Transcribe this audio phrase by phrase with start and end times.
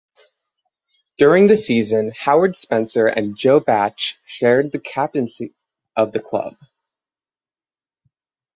[1.19, 5.53] During the season Howard Spencer and Joe Bache shared the captaincy
[5.95, 6.55] of the club.